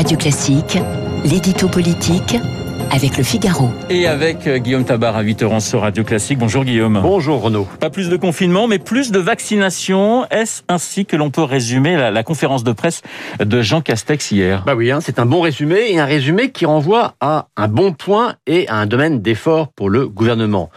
[0.00, 0.78] Radio Classique,
[1.26, 2.38] l'édito politique
[2.90, 3.68] avec le Figaro.
[3.90, 6.38] Et avec euh, Guillaume Tabar à 8h sur Radio Classique.
[6.38, 7.00] Bonjour Guillaume.
[7.02, 7.68] Bonjour Renaud.
[7.80, 10.26] Pas plus de confinement, mais plus de vaccination.
[10.30, 13.02] Est-ce ainsi que l'on peut résumer la, la, conférence de presse
[13.44, 14.62] de Jean Castex hier?
[14.64, 17.92] Bah oui, hein, c'est un bon résumé et un résumé qui renvoie à un bon
[17.92, 20.70] point et à un domaine d'effort pour le gouvernement.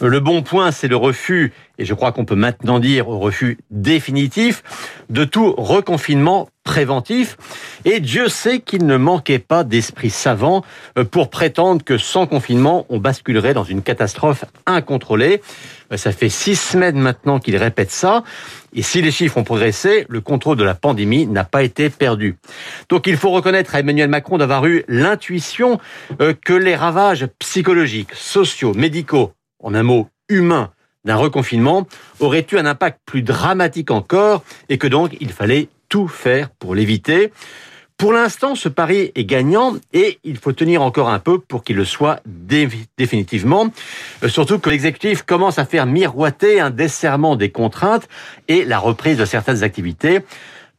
[0.00, 3.58] Le bon point, c'est le refus, et je crois qu'on peut maintenant dire au refus
[3.70, 4.62] définitif,
[5.10, 7.36] de tout reconfinement préventif.
[7.84, 10.62] Et Dieu sait qu'il ne manquait pas d'esprit savant
[10.96, 15.42] euh, pour prétendre que sans confinement, on basculerait dans une catastrophe incontrôlée.
[15.92, 18.22] Euh, ça fait six semaines maintenant qu'il répète ça.
[18.72, 22.36] Et si les chiffres ont progressé, le contrôle de la pandémie n'a pas été perdu.
[22.88, 25.80] Donc il faut reconnaître à Emmanuel Macron d'avoir eu l'intuition
[26.20, 30.70] euh, que les ravages psychologiques, sociaux, médicaux, en un mot humain,
[31.04, 31.88] d'un reconfinement
[32.20, 36.74] aurait eu un impact plus dramatique encore et que donc il fallait tout faire pour
[36.74, 37.30] l'éviter.
[37.98, 41.76] Pour l'instant, ce pari est gagnant et il faut tenir encore un peu pour qu'il
[41.76, 43.68] le soit définitivement.
[44.22, 48.08] Euh, surtout que l'exécutif commence à faire miroiter un desserrement des contraintes
[48.48, 50.20] et la reprise de certaines activités.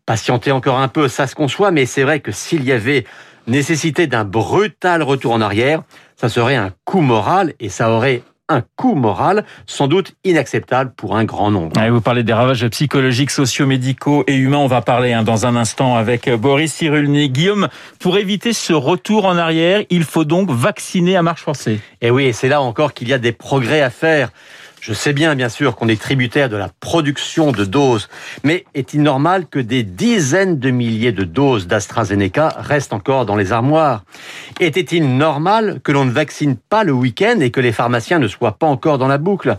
[0.07, 3.05] Patienter encore un peu, ça se conçoit, mais c'est vrai que s'il y avait
[3.45, 5.83] nécessité d'un brutal retour en arrière,
[6.15, 11.15] ça serait un coup moral et ça aurait un coût moral sans doute inacceptable pour
[11.15, 11.73] un grand nombre.
[11.89, 14.57] vous parlez des ravages psychologiques, sociaux, médicaux et humains.
[14.57, 17.31] On va parler hein, dans un instant avec euh, Boris Cyrulnik.
[17.31, 17.67] Guillaume,
[17.99, 21.79] pour éviter ce retour en arrière, il faut donc vacciner à marche forcée.
[22.01, 24.31] Et eh oui, c'est là encore qu'il y a des progrès à faire.
[24.81, 28.09] Je sais bien, bien sûr, qu'on est tributaire de la production de doses,
[28.43, 33.51] mais est-il normal que des dizaines de milliers de doses d'AstraZeneca restent encore dans les
[33.51, 34.03] armoires?
[34.59, 38.57] Était-il normal que l'on ne vaccine pas le week-end et que les pharmaciens ne soient
[38.57, 39.55] pas encore dans la boucle?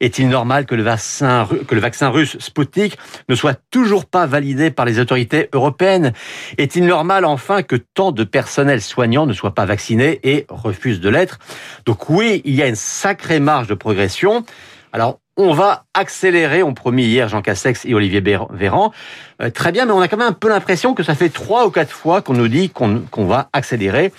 [0.00, 4.70] Est-il normal que le, vaccin, que le vaccin russe Sputnik ne soit toujours pas validé
[4.70, 6.12] par les autorités européennes?
[6.56, 11.08] Est-il normal enfin que tant de personnels soignants ne soient pas vaccinés et refusent de
[11.08, 11.38] l'être?
[11.84, 14.44] Donc oui, il y a une sacrée marge de progression.
[14.92, 18.92] Alors, on va accélérer, on promis hier Jean Cassex et Olivier Véran.
[19.40, 21.66] Euh, très bien, mais on a quand même un peu l'impression que ça fait trois
[21.66, 24.12] ou quatre fois qu'on nous dit qu'on va accélérer.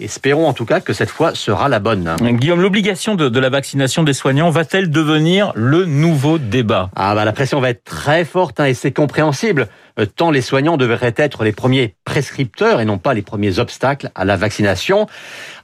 [0.00, 2.16] Espérons en tout cas que cette fois sera la bonne.
[2.20, 6.90] Guillaume, l'obligation de, de, la vaccination des soignants va-t-elle devenir le nouveau débat?
[6.96, 9.68] Ah bah la pression va être très forte hein, et c'est compréhensible.
[10.00, 14.10] Euh, tant les soignants devraient être les premiers prescripteurs et non pas les premiers obstacles
[14.16, 15.06] à la vaccination.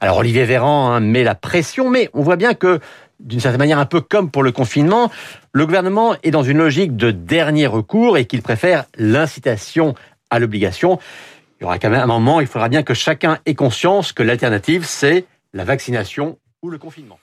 [0.01, 2.79] Alors Olivier Véran hein, met la pression, mais on voit bien que
[3.19, 5.11] d'une certaine manière un peu comme pour le confinement,
[5.53, 9.97] le gouvernement est dans une logique de dernier recours et qu'il préfère l'incitation
[10.31, 11.01] à l'obligation.
[11.61, 14.23] Il y aura quand même un moment, il faudra bien que chacun ait conscience que
[14.23, 17.19] l'alternative, c'est la vaccination ou le confinement.